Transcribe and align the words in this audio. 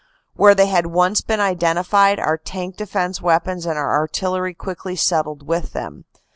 When 0.33 0.57
they 0.57 0.65
had 0.65 0.87
once 0.87 1.21
been 1.21 1.39
iden 1.39 1.77
tified, 1.77 2.17
our 2.19 2.35
tank 2.35 2.75
defense 2.75 3.21
weapons 3.21 3.67
and 3.67 3.77
our 3.77 3.93
artillery 3.95 4.55
quickly 4.55 4.95
set 4.95 5.25
tled 5.25 5.43
with 5.43 5.73
them. 5.73 6.05